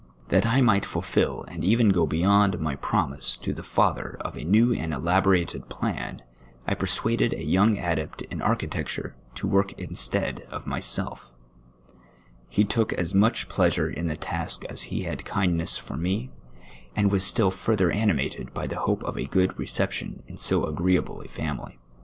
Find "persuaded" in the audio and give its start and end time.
6.73-7.33